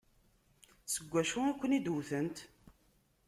[0.93, 2.37] S wacu i ken-id-wtent?